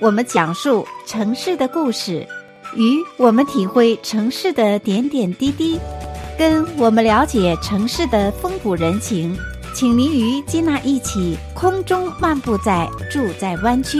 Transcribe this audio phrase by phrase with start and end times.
[0.00, 2.24] 我们讲述城市的故事，
[2.76, 5.76] 与我们体会城市的点点滴滴，
[6.38, 9.36] 跟我们了解城市的风土人情。
[9.74, 13.98] 请您与金娜一起空中漫步在住在湾区。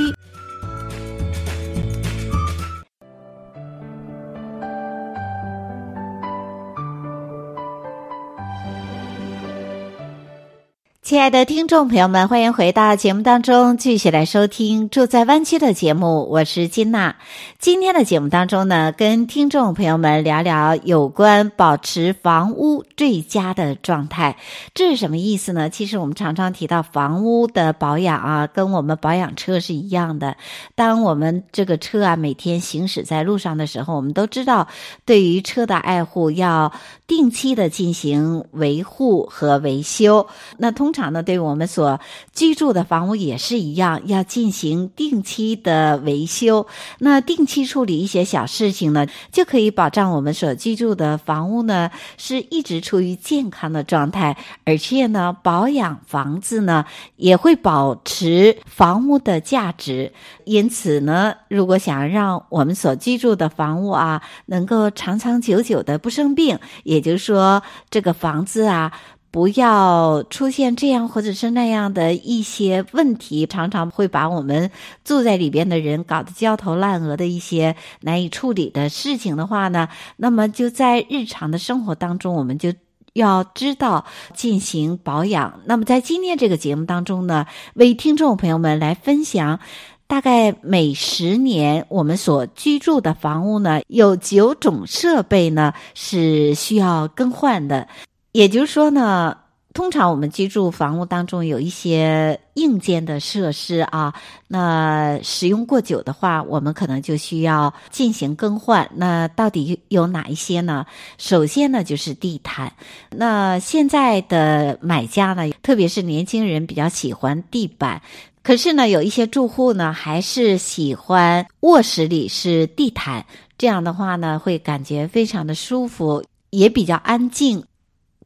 [11.09, 16.29] 亲爱的听众朋友们，欢迎回到节目当中，继续来收听《住在湾区》的节目。
[16.29, 17.17] 我是金娜。
[17.59, 24.37] 今天的节目当中呢，跟听众朋友们聊聊有关保持房屋最佳的状态。
[24.75, 25.71] 这是什么意思呢？
[25.71, 30.37] 其实我们常常提到房屋的保养啊，跟我们保养车是一样的。
[30.75, 34.69] 当我们这个车啊每天行驶在路上的时候，我们都知道，
[35.07, 36.71] 对于车的爱护要
[37.07, 40.27] 定期的进行维护和维修。
[40.59, 42.01] 那通常常呢，对我们所
[42.35, 46.67] 居住的房屋也是一样，要进行定期的维修。
[46.99, 60.13] 那定期处理一些小事情呢，就可以保障我们所居住的房屋呢是一直处于健康的状态，而且呢，保养房子呢也会保持房屋的价值。
[60.45, 68.93] 因此呢，如果想让我们所居住的房屋啊能够长长久久的不生病，也就是说，这个房子啊。
[69.31, 74.71] 不要出现这样或者是那样的一些问题，常常会把我们
[75.05, 82.73] 住在里边的人搞得焦头烂额的一些难以处理的事情的话呢，那么就在日常的生活当中，我们就
[83.13, 85.61] 要知道进行保养。
[85.67, 89.61] 那么在今天这个节目当中呢，为听众朋友们来分享，
[90.07, 97.89] 大概每十年我们所居住的房屋呢，有九种设备呢是需要更换的。
[98.33, 99.37] 也就是说呢，
[99.75, 104.13] 通常我们居住房屋当中有一些硬件的设施啊，
[104.49, 108.89] 那使用过久的话，我们可能就需要进行更换。
[108.95, 110.85] 那到底有哪一些呢？
[111.17, 112.73] 首先呢，就是地毯。
[113.11, 118.03] 那现在的买家呢，特别是年轻人比较喜欢地板，
[118.43, 123.25] 可是呢，有一些住户呢，还是喜欢卧室里是地毯。
[123.57, 127.65] 这样的话呢，会感觉非常的舒服，也比较安静。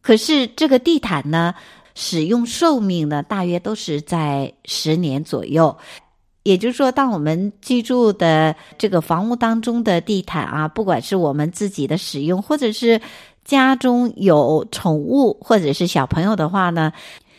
[0.02, 1.54] 可是这个地毯呢，
[1.94, 5.74] 使用寿命呢，大约都是在十年左右。
[6.42, 13.00] 也就是说，当我们居住的这个房屋当中的地毯啊，不管是我们自己的使用，或者是
[13.44, 16.92] 家中有宠物或者是小朋友的话呢，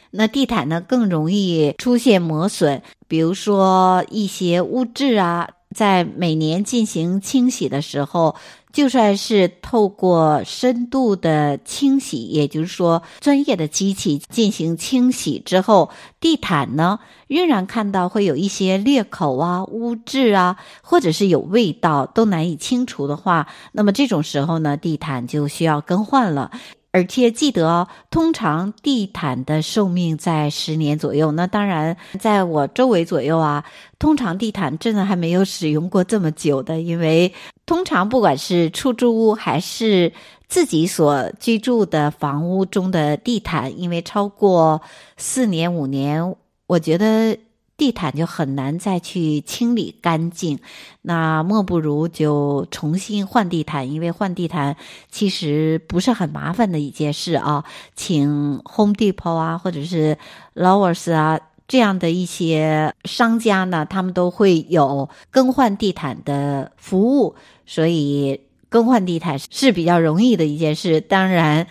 [0.09, 8.34] 那地毯呢更容易出现磨损，比如说一些污渍啊，在每年进行清洗的时候。
[8.73, 26.50] 就算是透过深度的清洗，也就是说专业的机器进行清洗之后，地毯呢仍然看到会有一些裂口啊、污渍啊，或者是有味道都难以清除的话，那么这种时候呢，地毯就需要更换了。
[26.94, 31.31] 而且记得哦，通常地毯的寿命在十年左右。
[31.31, 33.66] 那当然，在我周围左右啊，
[33.98, 36.80] 通常地毯真的还没有使用过这么久的。
[36.80, 37.34] 因为
[37.66, 40.14] 通常不管是出租屋还是
[40.48, 44.80] 自己所居住的房屋中的地毯，因为超过
[45.18, 46.36] 四年五年，
[46.68, 47.38] 我觉得。
[47.75, 50.59] 地毯就很难再去清理干净，
[51.01, 54.78] 那莫不如就重新换地毯，因为换地毯
[55.09, 57.66] 其实不是很麻烦的一件事啊。
[57.95, 60.17] 请 Home Depot 啊，或者是
[60.56, 67.35] Lowers 啊这样的一些商家呢，他们都会有更换地毯的服务，
[67.66, 68.39] 所以
[68.69, 71.01] 更换地毯是比较容易的一件事。
[71.01, 71.67] 当然。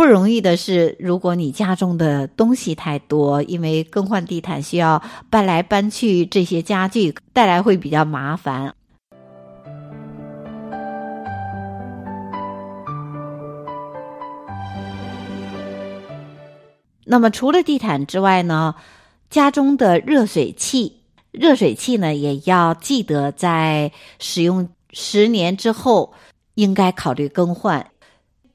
[0.00, 8.74] 不容易的是，如果你家中的东西太多，因为更换地毯需要搬来搬去，这些家具带来会比较麻烦。
[17.04, 18.74] 那么除了地毯之外呢，
[19.28, 26.14] 家中的热水器，热水器呢也要记得在使用十年之后，
[26.54, 27.89] 应该考虑更换。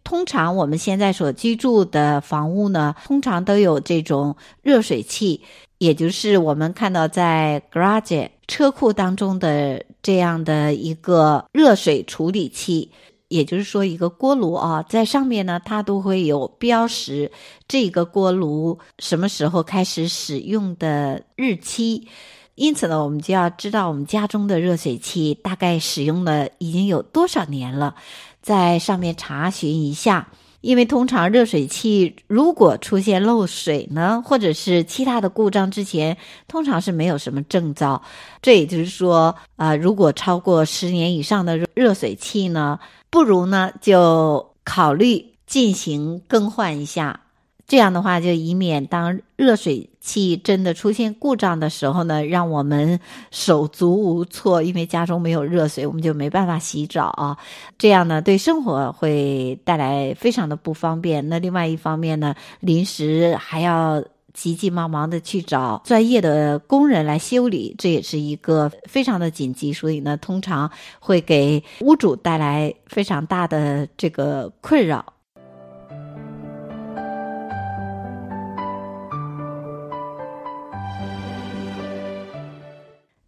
[0.05, 5.41] 通常我们现在所居住的房屋呢，通常都有这种热水器，
[5.79, 12.91] 也就是我们看到在 garage 车库当中的这样的一个热水处理器，
[13.29, 17.31] 也就是说一个锅炉啊，在上面呢，它都会有标识
[17.67, 22.07] 这个锅炉什么时候开始使用的日期。
[22.55, 27.95] 因此呢，我们就要知道我们家中的热水器大概使用了已经有多少年了。
[28.41, 30.29] 在上面查询一下，
[30.61, 36.15] 因为通常热水器如果出现漏水呢，或者是其他的故障之前，
[36.47, 38.01] 通常是没有什么征兆。
[38.41, 42.79] 这也就是说，啊，如果超过十年以上的热水器呢，
[43.09, 47.19] 不如呢就考虑进行更换一下。
[47.67, 52.99] 这样的话，就以免当热水器真的出现故障的时候呢，让我们
[53.31, 57.35] 手足无措，因为家中没有热水，我们就没办法洗澡啊。
[57.79, 61.27] 这样呢，对生活会带来非常的不方便。
[61.27, 70.69] 那另外一方面呢，临时还要急急忙忙的去找专业的工人来修理，这也是一个非常的紧急，所以呢，通常
[70.99, 75.03] 会给屋主带来非常大的这个困扰。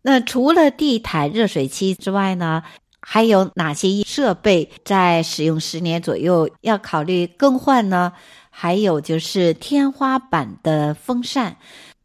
[0.08, 2.64] 那除了地毯、热水器之外呢，
[3.02, 8.14] 还有哪些设备在使用十年左右要考虑更换呢？
[8.50, 11.58] 还有就是天花板的风扇，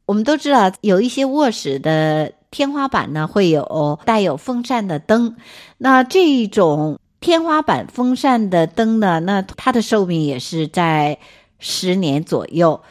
[0.04, 5.36] 我们都知道有一些卧室的天花板呢会有带有风扇的灯，
[5.78, 11.16] 那这种天花板风扇的灯呢，那它的寿命也是在
[11.60, 12.82] 十年左右。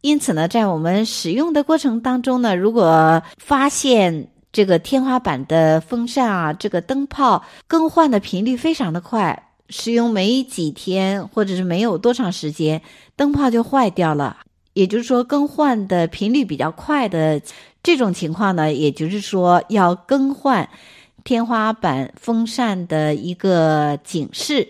[0.00, 12.80] 因此呢，在我们使用的过程当中呢，如果发现这个天花板的风扇啊，这个灯泡更换的频率非常的快，使用没几天或者是没有多长时间，
[13.14, 14.38] 灯泡就坏掉了。
[14.72, 17.40] 也就是说，更换的频率比较快的
[17.82, 20.68] 这种情况呢，也就是说要更换
[21.24, 24.68] 天花板风扇的一个警示。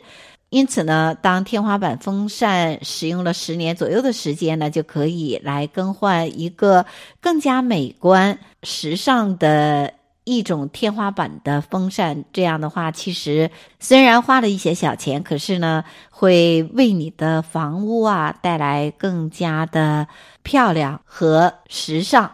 [0.51, 6.87] 因此呢，当天花板风扇使用了十年左右的时间呢，就可以来更换一个
[7.21, 9.93] 更加美观、时尚的
[10.25, 12.25] 一种天花板的风扇。
[12.33, 20.09] 这样的话，其实虽然花了一些小钱，可是呢，会为你的房屋啊带来更加的
[20.43, 22.33] 漂亮和时尚。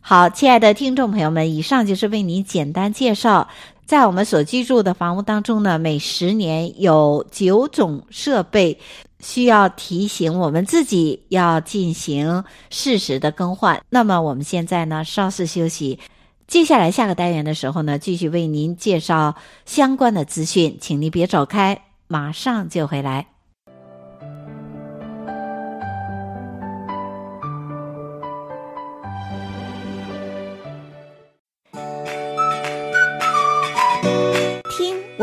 [0.00, 3.48] 好，亲爱的听众朋友们，以上就是为你简单介绍。
[3.86, 8.78] 在我们所居住的房屋当中呢，每十年有九种设备
[9.20, 13.80] 需要提醒我们自己要进行适时的更换。
[13.88, 16.00] 那么我们现在呢，稍事休息，
[16.48, 23.35] 接下来下个单元的时候呢，继续为您介绍相关的资讯，请您别走开，马上就回来。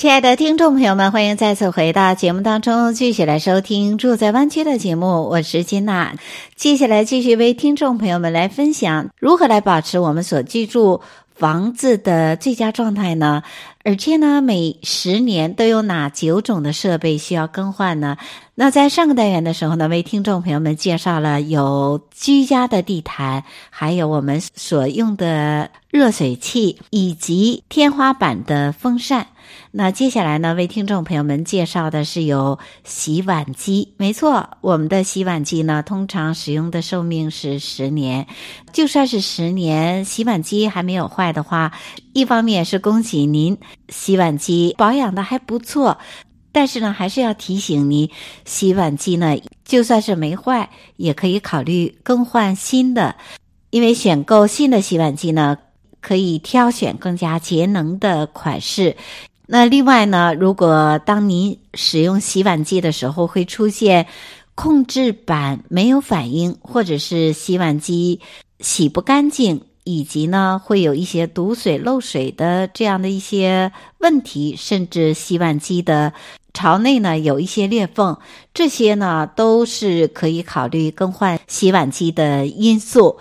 [0.00, 5.28] 亲爱的听众朋友们，欢迎再次回到节目当中，继续来收听《住在湾区》的节目。
[5.28, 6.14] 我是金娜，
[6.56, 11.02] 接下来继续为听众朋友们来分享如何来保持我们所居住
[11.34, 13.42] 房子的最佳状态呢？
[13.82, 18.18] 而且呢，每十年都有哪九种的设备需要更换呢？
[18.54, 29.28] 那在上个单元的时候呢，为听众朋友们介绍了有居家的地毯，还有我们所用的热水器，以及天花板的风扇。
[29.72, 33.94] 那接下来呢，为听众朋友们介绍的是有洗碗机。
[33.96, 38.26] 没错，我们的洗碗机呢，通常使用的寿命是十年。
[38.72, 41.72] 就算是十年，洗碗机还没有坏的话，
[42.12, 43.56] 一方面是恭喜您，
[43.88, 45.98] 洗碗机保养的还不错。
[46.52, 48.10] 但是呢，还是要提醒你，
[48.44, 53.14] 洗碗机呢，就算是没坏，也可以考虑更换新的。
[53.70, 55.56] 因为选购新的洗碗机呢，
[56.00, 58.96] 可以挑选更加节能的款式。
[59.46, 64.06] 那另外呢，如果当您使用洗碗机的时候，会出现
[64.56, 68.18] 控制板没有反应，或者是洗碗机
[68.58, 69.62] 洗不干净。
[69.98, 76.12] 以及呢，会有一些堵水漏水的这样的一些问题，甚至洗碗机的
[76.54, 78.16] 槽内呢有一些裂缝，
[78.54, 83.18] 这些呢都是可以考虑更换洗碗机的因素。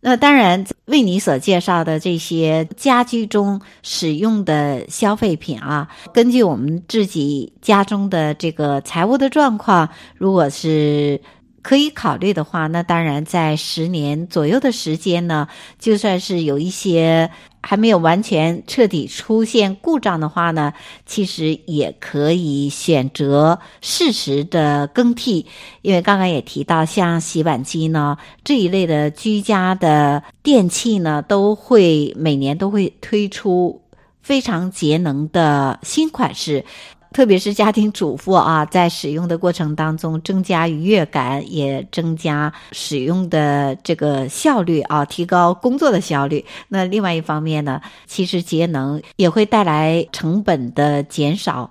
[0.00, 11.20] 那当然，为你所介绍的这些家居中使用的消费品啊，根据我们自己家中的这个财务的状况，如果是
[11.62, 15.48] 可以考虑的话，那当然在十年左右的时间呢，
[15.78, 17.30] 就算是有一些
[17.62, 20.72] 还没有完全彻底出现故障的话呢，
[21.04, 25.44] 其实也可以选择适时的更替。
[25.82, 33.82] 因为刚刚也提到，像洗碗机呢这一类的居家的电器呢，都会每年都会推出
[34.22, 36.64] 非常节能的新款式。
[37.10, 46.44] 特别是家庭主妇啊，在使用的过程当中，增加愉悦感，也增加使用的这个效率啊，提高工作的效率。
[46.68, 51.70] 那另外一方面呢，其实节能也会带来成本的减少。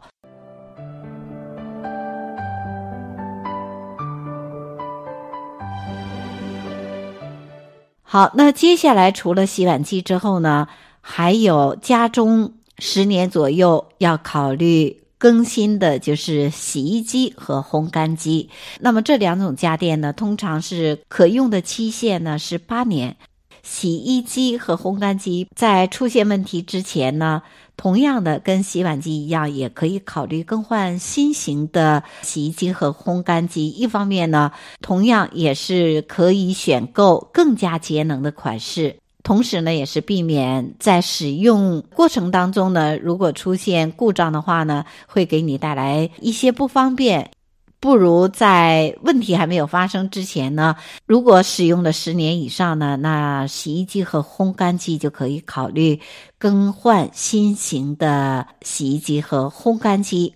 [8.01, 10.67] 好，那接下来除了洗碗机之后呢，
[10.99, 15.03] 还有家中十年左右要考虑。
[15.17, 23.15] 更新的就是洗衣机和烘干机，那么这两种家电呢，通常是可用的期限呢是八年。
[23.63, 27.41] 洗衣机和烘干机在出现问题之前呢，
[27.75, 33.67] 同样的跟洗碗机一样，也可以考虑更换新型的洗衣机和烘干机。
[33.67, 38.95] 一方面呢，同样也是可以选购更加节能的款式。
[39.23, 47.31] 同时呢，也是避免在使用过程当中呢，如果出现故障的话呢，会给你带来一些不方便。
[47.79, 55.99] 不如在问题还没有发生之前呢，如果使用了十年以上呢，那洗衣机和烘干机就可以考虑
[56.39, 60.33] 更换新型的洗衣机和烘干机。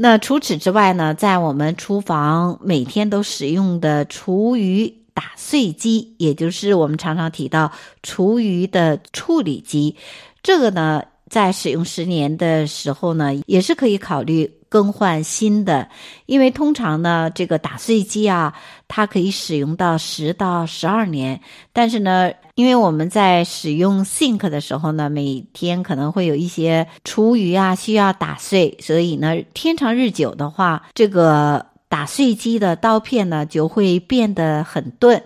[0.00, 7.72] 那除此之外呢，在我们厨房每天都使用的厨余打碎机，也就是我们常常提到
[8.04, 9.96] 厨余的处理机，
[10.40, 15.88] 这个呢，在使用十年的时候呢，也是可以考虑更换新的，
[16.26, 18.54] 因为通常呢，这个打碎机啊，
[18.86, 21.40] 它可以使用到十到十二年，
[21.72, 22.30] 但是呢。
[22.58, 35.22] 因为我们在使用 sink 的时候呢，每天可能会有一些厨余啊需要打碎，所以呢，天长日久的话，这个打碎机的刀片呢就会变得很钝。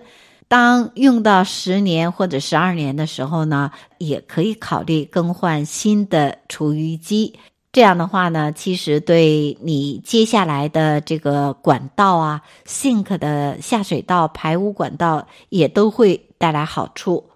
[0.47, 7.33] 当用到十年或者十二年的时候呢，也可以考虑更换新的厨余机。
[7.71, 16.27] 这样的话呢，其实对你接下来的这个管道啊，sink 的下水道、排污管道也都会。
[16.43, 17.29] 带来好处。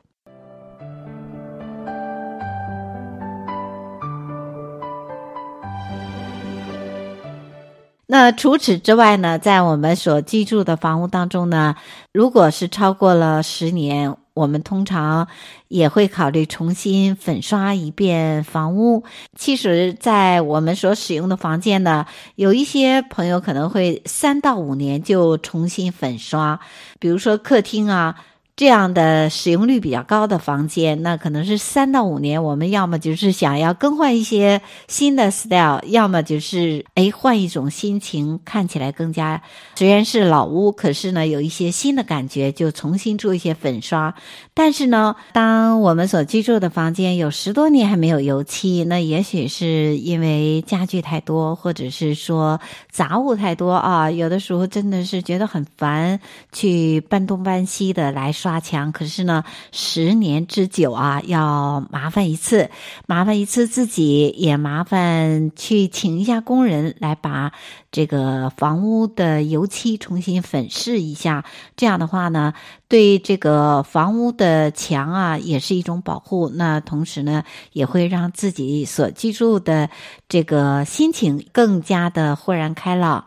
[8.06, 11.76] 那除此之外呢，在我们所居住的房屋当中呢，
[12.12, 15.30] 如果是超过了十年，我们通常
[15.70, 19.06] 也会考虑重新粉刷一遍房屋。
[19.38, 26.60] 其实，在我们所使用的房间呢，有一些朋友可能会三到五年就重新粉刷，
[27.00, 28.16] 比如说客厅啊。
[28.58, 32.44] 这样的使用率比较高的房间，那可能是三到五年。
[32.44, 39.44] 我们要么就是想要更换一些新的 style，要么就是哎换一种心情，看起来更加
[39.78, 44.16] 虽然是老屋，可是呢有一些新的感觉，就重新做一些粉刷。
[44.56, 56.20] 但是呢，当我们所居住的房间有十多年还没有油漆，那也许是因为家具太多，或者是说杂物太多啊，有的时候真的是觉得很烦，
[56.52, 58.60] 去搬东搬西的来刷。
[58.60, 62.72] 墙，可是呢，十年之久啊，要麻烦一次，
[63.06, 67.52] 麻烦一次自己，也麻烦去请一下工人来把
[67.92, 71.44] 这个房屋的油漆重新粉饰一下。
[71.76, 72.54] 这样的话呢，
[72.88, 76.50] 对这个房屋的墙啊，也是一种保护。
[76.50, 77.44] 那同时呢，
[77.74, 79.90] 也会让自己所居住的
[80.28, 83.26] 这个心情更加的豁然开朗。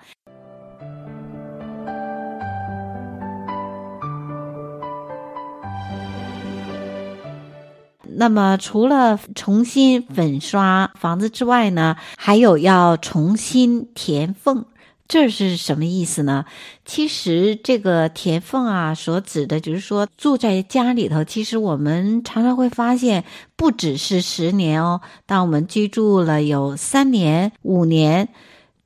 [8.13, 14.67] 那么，除了重新粉刷房子之外呢，还有要重新填缝，
[15.11, 16.45] 这是什么意思呢？
[16.85, 23.25] 其实这个填缝啊，所指的就是说，住在家里头，其实我们常常会发现，
[23.57, 28.29] 不只是十年哦，当我们居住了有三年、五年，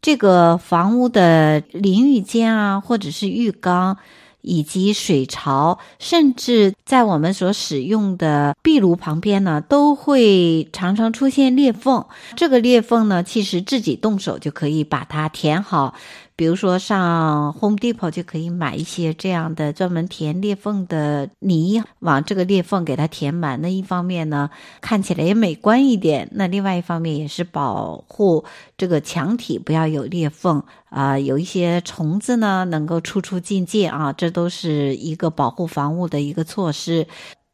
[0.01, 3.99] 这个房屋的淋浴间啊，或者是浴缸。
[4.45, 12.05] 以及水槽，甚至在我们所使用的壁炉旁边呢，都会常常出现裂缝。
[12.37, 15.95] 这个裂缝呢，其实自己动手就可以把它填好。
[16.37, 23.61] 比如说上 Home Depot 就可以买一些这样的专门填裂缝的泥，往这个裂缝给它填满。
[23.61, 24.51] 那一方面呢，
[24.81, 28.45] 看起来也美观一点；那另外一方面也是保护
[28.77, 37.07] 这个墙体不要有裂缝啊、有一些虫子呢能够出出进进啊，这都是一个保护房屋的一个措施。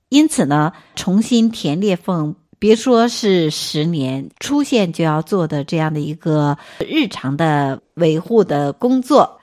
[0.08, 2.34] 因此呢，重新填裂缝。
[2.60, 9.40] 别说是十年出现就要做的这样的一个日常的维护的工作。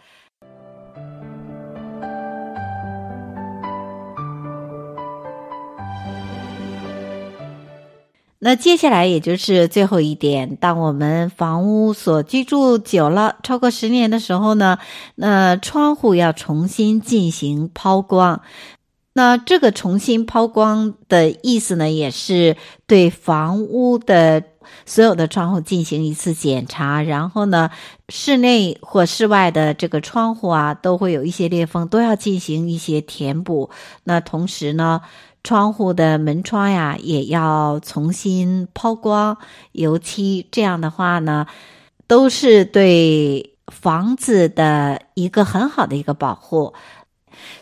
[8.40, 14.78] 那接下来也就是最后一点，当我们房屋所居住久了，超过十年的时候呢，
[15.16, 18.44] 那窗户要重新进行抛光。
[19.18, 22.56] 那这个重新抛光的意思呢，也是
[22.86, 24.44] 对房屋的
[24.86, 27.72] 所有的窗户进行一次检查，然后呢，
[28.10, 33.72] 室内或室外的这个窗户啊，都会有一些裂缝，都要进行一些填补。
[34.04, 35.02] 那同时呢，
[35.44, 39.36] 窗户的门窗呀，也要重新抛光、
[39.72, 40.46] 油漆。
[40.52, 41.48] 这样的话呢，
[42.06, 46.76] 都是对房子的一个很好的一个保护。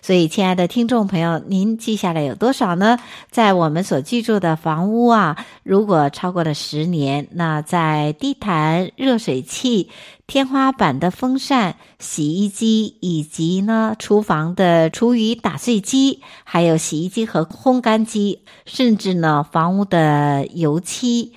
[0.02, 3.00] 所以，亲爱的听众朋友，您记下来有多少呢？
[3.32, 9.90] 在我们所居住的房屋啊，如果超过了十年，那在地毯、热水器、
[10.28, 21.34] 天花板的风扇、洗衣机，以及呢厨房的厨余打碎机，还有洗衣机和烘干机，甚至呢房屋的油漆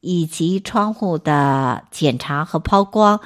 [0.00, 3.20] 以及窗户的检查和抛光，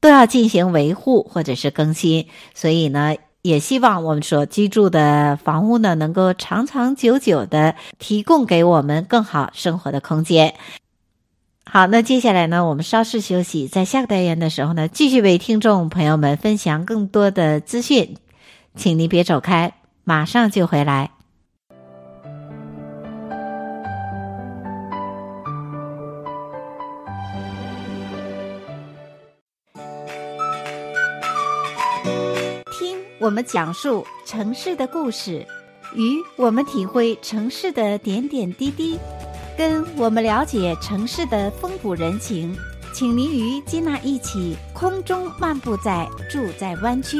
[0.00, 2.26] 都要进行维护或者是更新。
[2.54, 3.14] 所以呢。
[3.42, 10.54] 也希望我们所居住的房屋呢，能够长长久久的提供给我们更好生活的空间。
[11.64, 18.16] 好，那接下来呢，我们稍事休息，在下个单元的时候呢，继续为听众朋友们分享更多的资讯，
[18.74, 21.17] 请您别走开，马上就回来。
[33.28, 35.46] 我们讲述城市的故事，
[35.94, 38.98] 与我们体会城市的点点滴滴，
[39.54, 42.56] 跟我们了解城市的风土人情。
[42.94, 47.18] 请您与金娜一起空中漫步在住在湾区。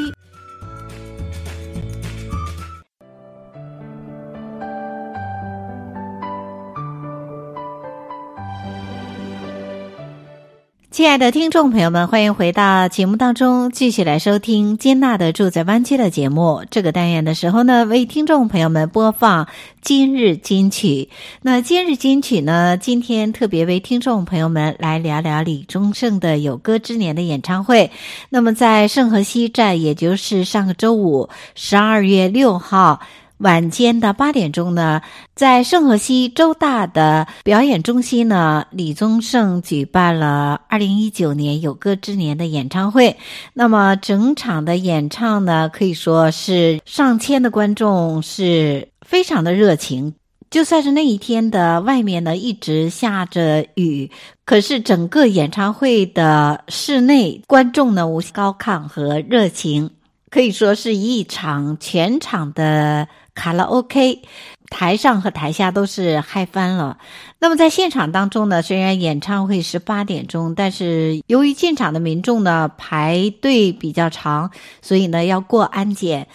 [10.98, 16.64] 亲爱的听众朋友们，欢迎回到节目当中，继续来收听金娜的住在湾区的节目。
[16.72, 19.46] 这个单元的时候呢，为听众朋友们播放
[19.80, 21.08] 今日金曲。
[21.40, 27.92] 那今日金曲呢，今天特别为听众朋友们来聊聊李宗盛的《有歌之年》的演唱会。
[28.28, 32.98] 那么在圣河西站，也就是上个周五，十二月六号。
[33.38, 35.00] 晚间的八点钟呢，
[35.36, 43.16] 在圣荷西州大的表演中心呢，李宗盛举办了二零一九年有歌之年的演唱会。
[43.54, 50.14] 那么整场的演唱呢，可以说是上千的观众是非常的热情。
[50.50, 54.10] 就算是那一天的外面呢一直下着雨，
[54.44, 59.90] 可是整个演唱会的室内观众呢无高亢和热情，
[60.30, 63.06] 可以说是一场全场的。
[63.38, 64.20] 卡拉 OK，
[64.68, 66.98] 台上和台下都是嗨翻了。
[67.38, 74.50] 那么在现场当中呢，虽然演唱会是八点钟，但是由于进场的民众呢排队比较长，
[74.82, 76.26] 所以呢要过安检。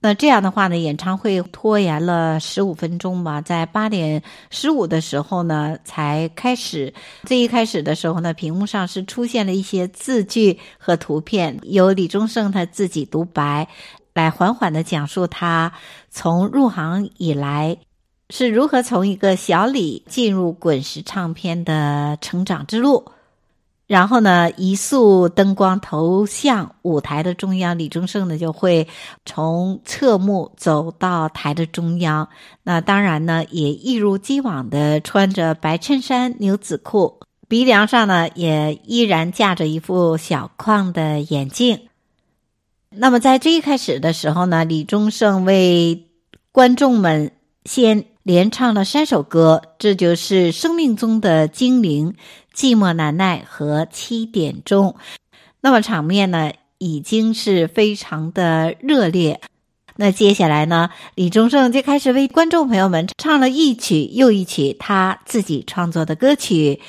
[0.00, 6.94] 那这样的话呢，演唱会拖延了十五分钟吧，在八点十五的时候呢才开始。
[7.24, 13.68] 最一开始的时候呢，屏幕上是出现了一些字句和图片，由李宗盛他自己独白。
[14.14, 15.72] 来缓缓地讲述他
[16.10, 17.78] 从入行以来
[18.30, 23.12] 是如何从一个小李进入滚石唱片的成长之路，
[23.86, 28.86] 然后呢，一束灯光投向舞台的中央，李宗盛呢就会
[29.24, 32.28] 从侧幕走到台的中央。
[32.62, 41.87] 那当然呢，也一如既往的穿着白衬衫、牛仔裤，鼻梁上呢也依然架着一副小框的眼镜。
[43.00, 46.08] 那么在最一开始的时候呢，李宗盛为
[46.50, 47.30] 观众们
[47.64, 52.12] 先连唱了三首歌，这就是《生命中的精灵》、
[52.52, 54.88] 《寂寞难耐》和《七点钟》。
[55.60, 59.40] 那么场面呢已经是非常的热烈。
[59.94, 66.80] 那接下来呢，李宗盛就开始为观众朋友们唱了一曲又一曲他自己创作的歌曲。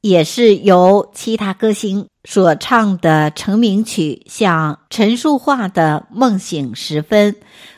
[0.00, 7.32] 也是由其他歌星所唱的成名曲，像陈淑桦的《梦醒时分》，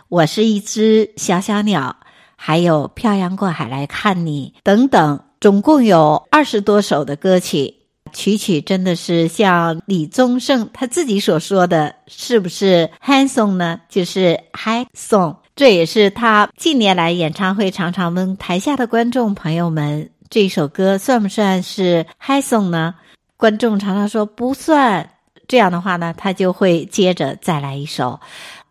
[0.09, 1.97] 我是一只小小鸟，
[2.37, 7.75] 还有《漂洋过海来看你》等等，总共有二十多首的歌曲。
[8.11, 13.81] 曲曲真的是像李宗盛他自己所说的，是不是 hanson 呢？
[13.91, 15.37] 就是 hanson。
[15.55, 22.95] 这也是他近年来演唱会常常问台下的观众朋友们：“这首歌算不算是嗨颂呢？”
[23.37, 25.11] 观众常常说不算。
[25.47, 28.21] 这样的话呢，他就会接着再来一首。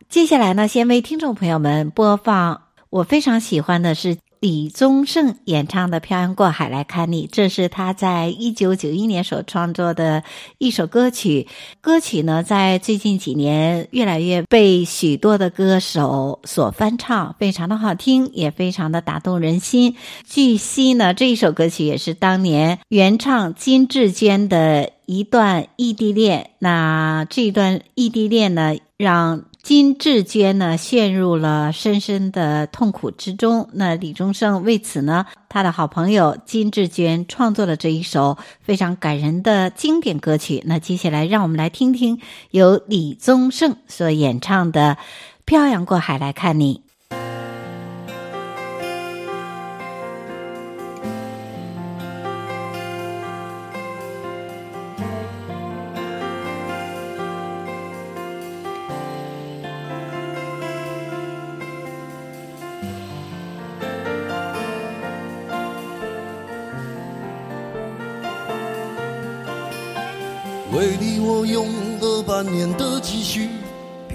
[0.09, 4.17] 接下来呢，先为听众朋友们播放我非常喜欢的是。
[4.39, 10.23] 李宗盛演唱的《漂洋过海来看你》，这是他在一九九一年所创作的
[10.59, 11.47] 一首歌曲。
[11.81, 19.95] 歌曲呢，在最近几年越来越被许多的歌手所翻唱，非常的好听，也非常的打动人心。
[20.23, 26.51] 据悉呢，这一首歌曲也是当年原唱金志娟的一段异地恋。
[26.59, 33.67] 那这段异地恋呢，让金志娟呢，陷入了深深的痛苦之中。
[33.73, 40.63] 那李宗盛为此呢，他的好朋友金志娟创作了这一首非常感人的经典歌曲。
[40.65, 44.95] 那接下来，让我们来听听由李宗盛所演唱的
[45.43, 46.83] 《漂洋过海来看你》。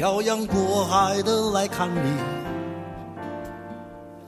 [0.02, 2.10] 漂洋过海的来看你。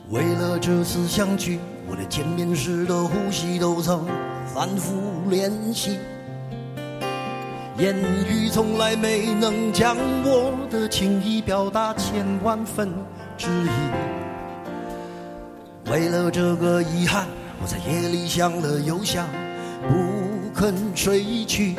[0.09, 1.59] 为了这次相聚，
[1.89, 4.07] 我连见面时的呼吸都曾
[4.47, 5.99] 反复练习。
[7.77, 12.93] 言语从来没能将我的情意表达千万分
[13.37, 13.69] 之一。
[15.91, 17.27] 为了这个遗憾，
[17.61, 19.27] 我在夜里想了又想，
[19.89, 21.75] 不肯睡去。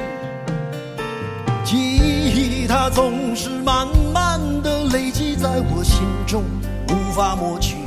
[1.66, 6.44] 记忆它总是慢慢的累积在我心中，
[6.90, 7.78] 无法抹去。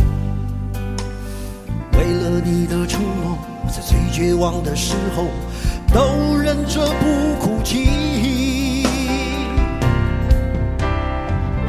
[1.92, 3.38] 为了你的承诺，
[3.68, 5.26] 在最绝望的时候
[5.94, 8.84] 都忍着不哭泣。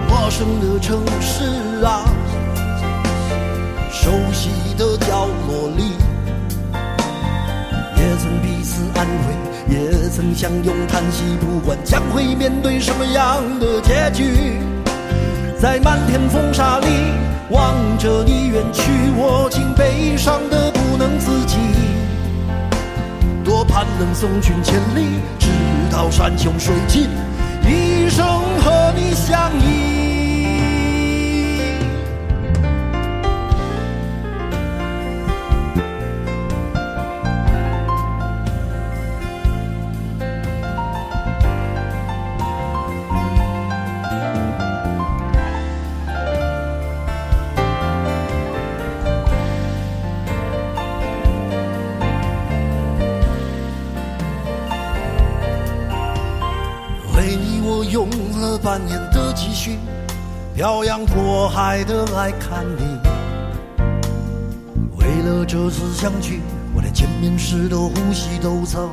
[0.08, 1.46] 陌生的城市
[1.86, 2.04] 啊，
[3.92, 5.94] 熟悉的角落里，
[7.98, 9.49] 也曾彼此安慰。
[9.68, 14.58] 也曾相拥叹息，不管将会面对什么样的结局，
[15.60, 16.88] 在漫天风沙里
[17.50, 18.82] 望着你远去，
[19.16, 21.58] 我竟悲伤得不能自己。
[23.44, 25.48] 多盼能送君千里，直
[25.92, 27.10] 到山穷水尽，
[27.64, 28.26] 一生
[28.62, 29.99] 和你相依。
[60.56, 62.98] 漂洋过海的来看你。
[64.98, 66.42] 为了这次相聚，
[66.74, 68.90] 我连见面时的呼吸都曾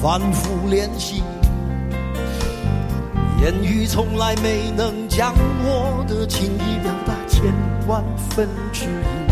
[0.00, 1.22] 反复练习。
[3.40, 5.32] 言语从来没能将
[5.64, 7.52] 我的情意表达千
[7.88, 9.30] 万分之一。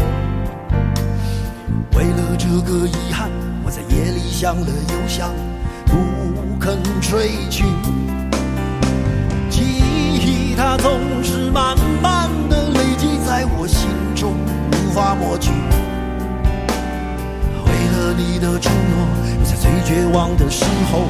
[1.97, 3.31] 为了这个遗憾，
[3.65, 5.31] 我在夜里想了又想，
[5.87, 7.65] 不肯睡去。
[10.71, 14.35] 它总是慢慢的累积在我心中，
[14.71, 15.51] 无法抹去。
[17.65, 19.09] 为了你的承诺，
[19.45, 21.07] 在最绝望的时候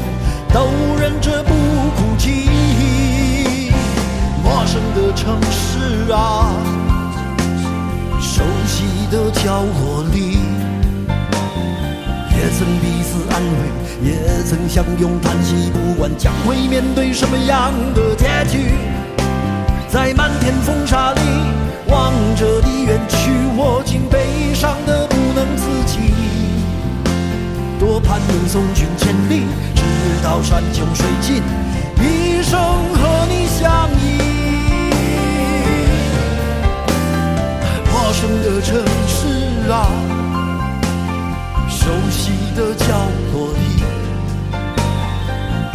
[0.55, 0.69] 都
[1.01, 1.53] 忍着不
[1.97, 3.73] 哭泣。
[4.45, 6.55] 陌生的城市啊，
[8.21, 10.39] 熟悉的角落里，
[12.31, 18.71] 也曾彼此安慰，也曾相拥叹息，不管将会面对什么样的结局。
[19.89, 21.21] 在漫天风沙里
[21.87, 26.13] 望着你远去我竟悲伤得不能自己
[27.79, 29.83] 多盼能送君千里直
[30.23, 31.43] 到山穷水尽
[32.01, 34.19] 一生和你相依。
[37.91, 39.89] 陌生的城市啊
[41.69, 42.87] 熟悉的角
[43.33, 43.83] 落里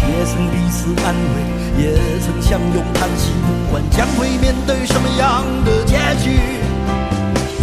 [0.08, 1.63] 也曾彼此安慰。
[1.78, 6.40] 也曾相拥叹息，不管将会面对什么样的结局。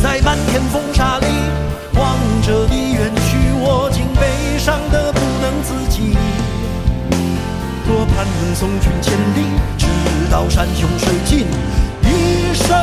[0.02, 1.26] 在漫天风沙里
[1.94, 6.16] 望着你远去，我竟悲伤的不能自己。
[7.86, 9.44] 多盼能送君千里，
[9.76, 9.86] 直
[10.30, 11.46] 到山穷水尽，
[12.02, 12.76] 一生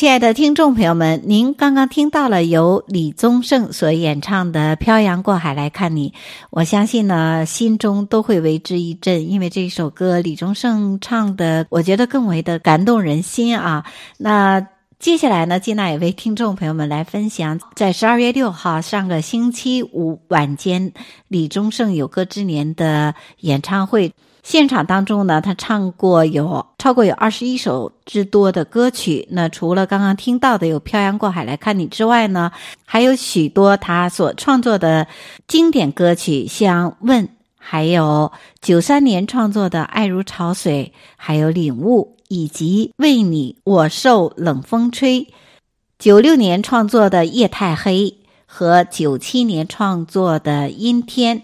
[0.00, 6.08] 亲爱的听众朋友们，您刚刚听到了由李宗盛所演唱的《漂洋过海来看你》，
[6.48, 13.84] 我相信呢，心中都会为之一振，因为这首歌李宗盛唱的，我觉得更为的感动人心啊。
[14.16, 14.66] 那
[14.98, 20.94] 接下来呢，金娜也为听众朋友们来分享，在十二月六号上个星期五晚间，
[21.28, 24.14] 李宗盛有歌之年的演唱会。
[24.42, 29.28] 现场当中呢，他唱过有超过有二十一首之多的歌曲。
[29.30, 32.50] 那除了刚刚听到的有《漂洋过海来看你》之外呢，
[32.86, 35.06] 还有许多他所创作的
[35.46, 37.26] 经典歌曲，像《问》，
[37.58, 45.20] 还有九三年创作的《爱如潮水》，还有《领悟》，以及《为你我受冷风吹》。
[45.98, 48.04] 九六年创作的《夜太黑》
[48.46, 51.38] 和九七年创作的《阴天》，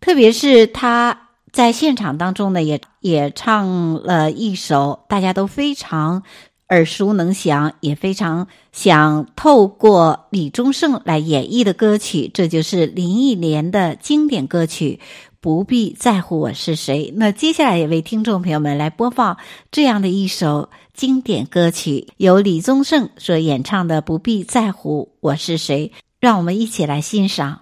[0.00, 1.22] 特别是他。
[1.54, 6.24] 在现场当中呢，也也唱了一首大家都非常
[6.68, 14.98] 耳熟能详，也非常想透过李宗盛来演绎的歌曲，这就是林忆莲的经典歌曲
[15.40, 17.12] 《不必在乎我是谁》。
[17.16, 19.36] 那接下来也为听众朋友们来播放
[19.70, 27.60] 这样的一首经典歌曲，由李宗盛所演唱的《不必在乎我是谁》，让我们一起来欣赏。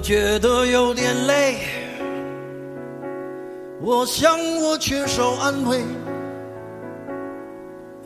[0.00, 1.58] 觉得有点累，
[3.80, 5.82] 我想我缺少安慰，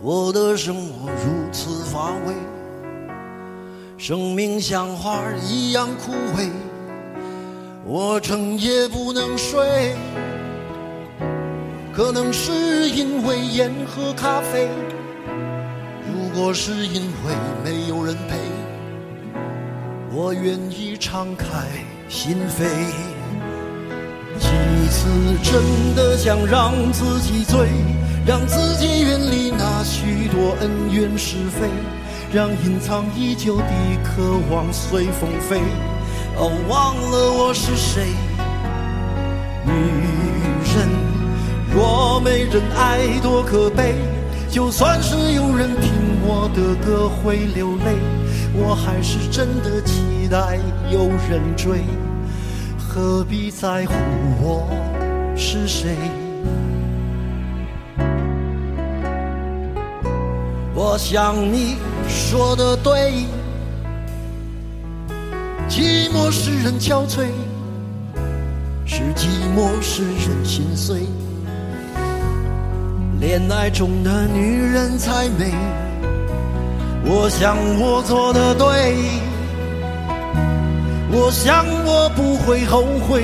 [0.03, 2.35] 我的生活如此乏味，
[3.97, 6.51] 生命像花儿一样枯萎，
[7.85, 9.95] 我整夜不能睡，
[11.95, 12.53] 可能是
[12.91, 14.69] 因为烟和咖啡，
[16.07, 18.54] 如果是因为没有人陪。
[20.17, 21.47] 我愿意敞开
[22.09, 22.63] 心扉，
[24.39, 24.47] 几
[24.89, 25.09] 次
[25.43, 27.67] 真的想让自己醉，
[28.25, 31.69] 让自己远离那许多恩怨是非，
[32.33, 33.65] 让隐藏已久的
[34.05, 35.61] 渴望随风飞。
[36.37, 38.07] 哦，忘了我是谁，
[39.67, 39.73] 女
[40.77, 40.89] 人
[41.75, 43.97] 若没人爱多可悲，
[44.49, 45.91] 就算是有人听
[46.23, 48.14] 我的歌会流泪。
[48.57, 51.83] 我还是真的期待有人追，
[52.79, 53.93] 何必在乎
[54.41, 54.69] 我
[55.37, 55.97] 是谁？
[60.73, 61.77] 我想你
[62.09, 63.27] 说的对，
[65.69, 67.27] 寂寞使人憔悴，
[68.87, 71.09] 是寂寞使人心碎，
[73.19, 75.53] 恋爱中的女人才美。
[77.07, 78.97] 我想我做的对，
[81.13, 83.23] 我想我不会后悔，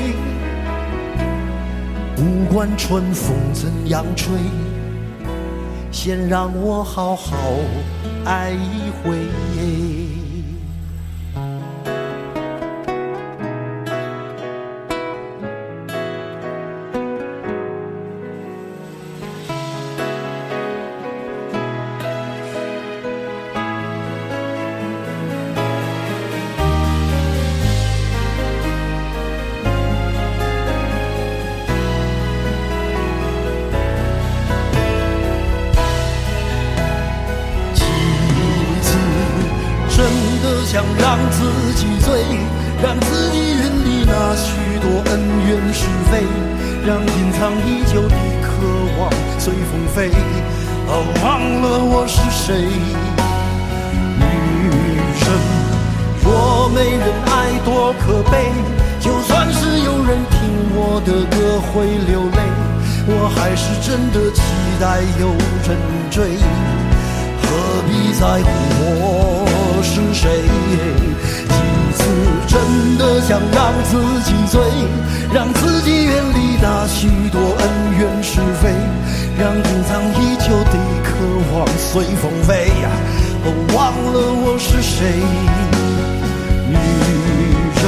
[2.15, 4.35] 不管春风怎样吹，
[5.91, 7.35] 先让我好好
[8.25, 10.00] 爱一回。
[64.71, 65.27] 期待有
[65.67, 65.77] 人
[66.11, 66.39] 追，
[67.43, 68.49] 何必在乎
[69.01, 69.83] 我？
[69.83, 70.31] 是谁？
[71.49, 71.57] 几
[71.97, 72.03] 次
[72.47, 74.61] 真的想让自己醉，
[75.35, 78.71] 让自己远离那许多恩怨是非，
[79.37, 81.11] 让隐藏已久的渴
[81.53, 81.67] 望。
[81.77, 82.71] 随风飞，
[83.45, 85.21] 都忘了我是谁。
[86.69, 86.77] 女
[87.75, 87.83] 人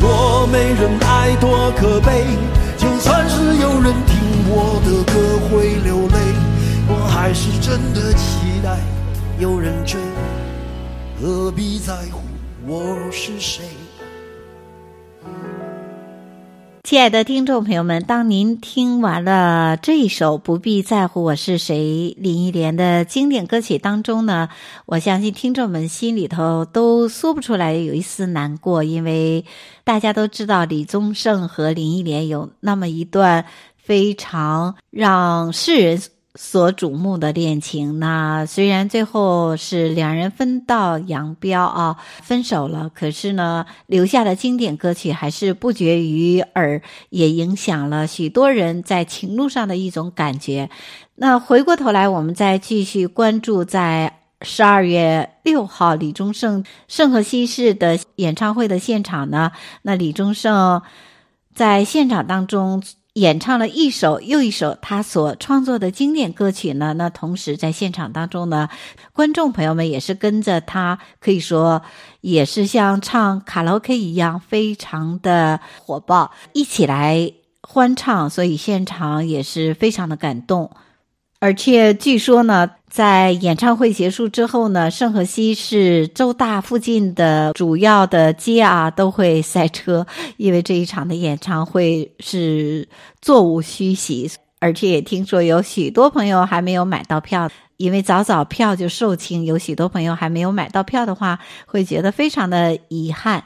[0.00, 2.24] 若没人爱多可悲，
[2.78, 6.16] 就算是有人听我的歌会流泪，
[6.88, 8.78] 我还是真的期待
[9.38, 10.00] 有人追，
[11.20, 12.20] 何必在乎
[12.66, 13.62] 我是谁？
[16.82, 24.50] 亲爱的听众朋友们，当您听完了这一首《不必在乎我是谁》林忆莲的经典歌曲当中呢，
[24.84, 29.46] 我相信听众们心里头都说不出来有一丝难过，因为
[29.84, 33.46] 大家都知道李宗盛和林忆莲有那么一段
[33.82, 36.02] 非常让世人。
[36.34, 50.70] 所瞩目的恋情，那虽然最后是两人分道扬镳啊，分手了，可是呢，留下的经典歌曲还是不绝于耳，也影响了许多人在情路上的一种感觉。
[51.16, 60.80] 那回过头来，我们再继续关注在十二月六号李宗盛圣荷西市的演唱会的现场呢，那李宗盛
[61.54, 62.82] 在现场当中。
[63.14, 66.94] 演唱了一首又一首他所创作的经典歌曲呢。
[66.94, 68.70] 那同时在现场当中呢，
[69.12, 71.82] 观众朋友们也是跟着他，可以说
[72.22, 80.70] 也是像唱卡拉 OK 一样，非常的火爆，一起来欢唱，所以现场也是非常的感动。
[81.42, 92.88] 而且据说呢，在演唱会结束之后呢，圣荷西是州大附近的主要的街啊都会塞车，因为这一场的演唱会是
[93.20, 94.30] 座无虚席。
[94.60, 103.42] 而且也听说有许多朋友还没有买到票，因为早早票就售罄，有许多朋友还没有买到票的话，会觉得非常的遗憾。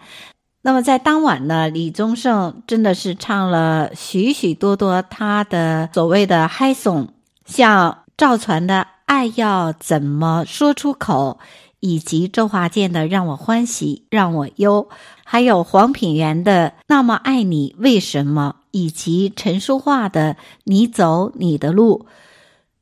[0.61, 7.09] 那么在当晚呢，李宗盛真的是唱了许许多多他的所谓的嗨颂。
[7.47, 8.75] 像赵传的
[9.07, 11.39] 《爱要怎么说出口》，
[11.81, 14.89] 以及周华健的《让我欢喜让我忧》，
[15.25, 22.07] 还有黄品源的《那么爱你为什么》，以及陈淑桦的《你走你的路》，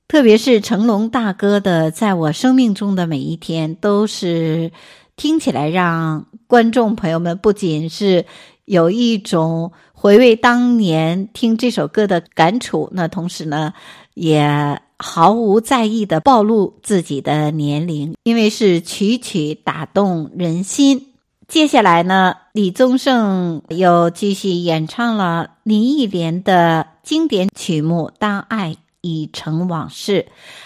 [0.09, 4.73] 特别是成龙大哥的《在我生命中的每一天》，都是
[5.17, 8.25] 听起来让观众朋友们不仅是
[8.65, 13.73] 有一种回味当年听这首歌的感触，那同时呢，
[14.15, 21.09] 也毫无在意的暴露自己的年龄，因为是曲曲打动人心。
[21.47, 30.23] 接下来呢，李宗盛又继续演唱了林忆莲的经典曲目《当爱已成往事》，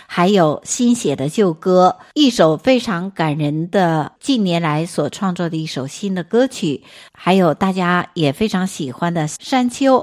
[0.06, 9.98] 还有新写的旧歌，一首非常感人的近年来所创作的一首新的歌曲，还有大家也非常喜欢的《山丘》。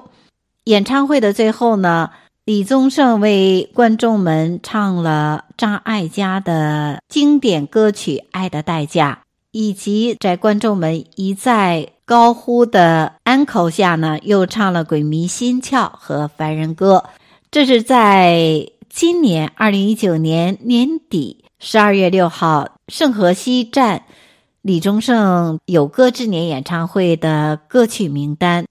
[0.65, 2.09] 演唱会的最后呢，
[2.45, 17.03] 李宗盛为观众们唱了张艾嘉的经典歌曲《爱的代价》，以及在观众们一再高呼的安可下呢，又唱了《鬼迷心窍》和《凡人歌》。
[17.49, 24.03] 这是在今年二零一九年年底十二月六号圣河西站
[24.61, 28.65] 李宗盛有歌之年演唱会的歌曲名单。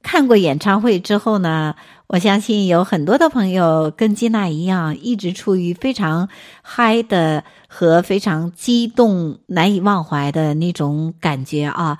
[0.00, 1.74] 看过演唱会之后呢，
[2.08, 6.30] 我相信有很多的朋友跟金娜一样，一直处于非常
[6.62, 11.98] 嗨的和非常激动、难以忘怀的那种感觉啊！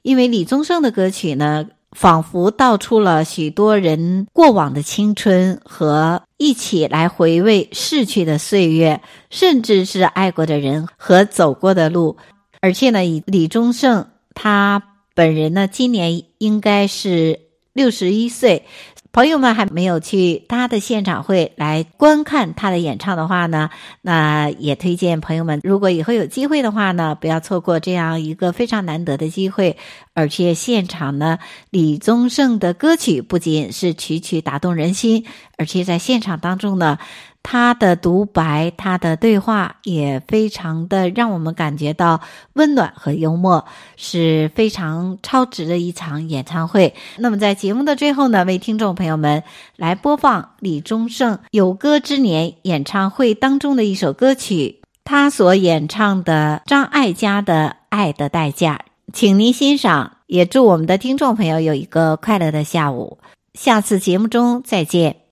[0.00, 12.16] 因为李宗盛的歌曲呢，仿佛道出了许多人过往的青春和一起来回味逝去的岁月，甚至是爱过的人和走过的路。
[12.62, 14.82] 而且呢，以李宗盛他
[15.14, 17.50] 本人呢，今年应该是。
[17.72, 18.66] 六十一岁，
[19.12, 23.70] 朋友们还没有去他的现场会来观看他的演唱的话呢，
[24.02, 29.76] 那也推荐朋友们，如果以后有机会的话呢，不要错过这样一个非常难得的机会。
[30.14, 31.38] 而且现场呢，
[31.70, 35.24] 李宗盛的歌曲不仅是曲曲打动人心，
[35.58, 36.98] 而且在现场当中呢。
[37.42, 42.20] 他的独白，他的对话也非常的让我们感觉到
[42.52, 43.64] 温暖和幽默，
[43.96, 46.94] 是非常超值的一场演唱会。
[47.18, 49.42] 那么在节目的最后呢，为听众朋友们
[49.76, 60.18] 来播放李宗盛有歌之年演唱会当中的一首歌曲，他所演唱的张艾嘉的《爱的代价》，请您欣赏。
[60.26, 63.18] 也祝我们的听众朋友有一个快乐的下午，
[63.54, 65.29] 下次节目中再见。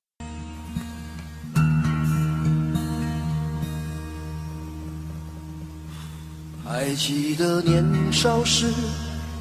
[6.88, 8.72] 还记得年少时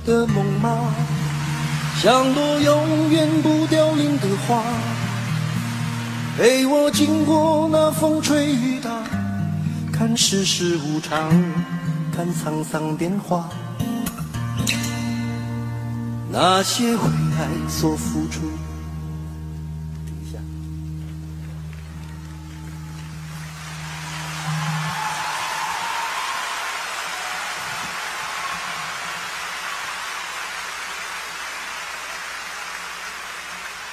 [0.06, 0.94] 的梦吗？
[1.98, 4.62] 像朵永远不凋零的花，
[6.38, 8.92] 陪我经过那风吹雨打，
[9.94, 11.32] 看世事无常，
[12.14, 13.48] 看沧桑变化，
[16.30, 18.42] 那些为爱所付出。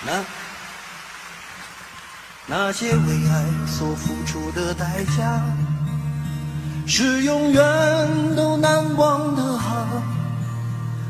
[0.07, 0.25] 那
[2.47, 5.43] 那些为爱所付出的代价，
[6.87, 9.87] 是永远都难忘的哈。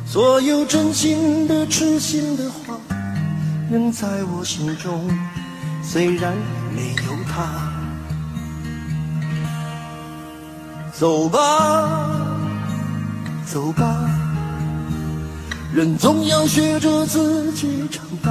[0.06, 2.78] 所有真心的、痴心的话，
[3.68, 5.10] 仍在我心中，
[5.82, 6.32] 虽然
[6.72, 7.72] 没有他。
[10.92, 11.40] 走吧，
[13.44, 14.08] 走吧，
[15.74, 18.30] 人总要学着自己长大。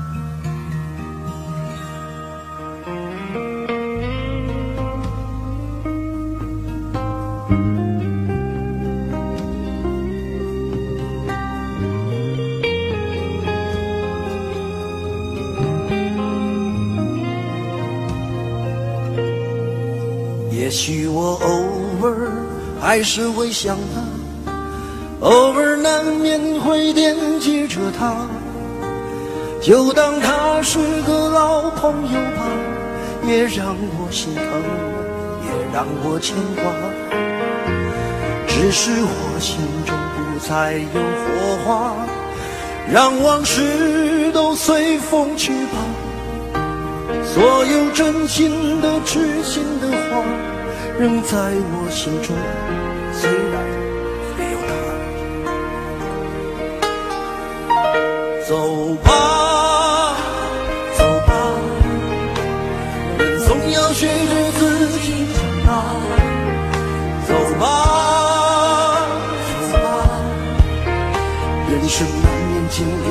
[22.91, 28.27] 还是会想他，偶尔难免会惦记着他，
[29.61, 32.43] 就当他是个老朋友吧，
[33.25, 34.43] 也让我心疼，
[35.45, 36.65] 也让我牵挂。
[38.45, 41.95] 只是我心中不再有火花，
[42.91, 46.59] 让往事都随风去吧，
[47.23, 50.25] 所有真心的、痴心的话。
[50.99, 52.35] 仍在我心中，
[53.13, 53.55] 虽然
[54.37, 54.69] 没有他。
[58.47, 58.51] 走
[59.03, 59.07] 吧，
[60.97, 61.29] 走吧，
[63.17, 64.59] 人总要学着自
[64.99, 65.69] 己长大。
[67.27, 67.63] 走吧，
[69.71, 69.85] 走吧，
[71.69, 73.07] 人生难免经历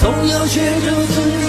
[0.00, 1.47] 总要学着自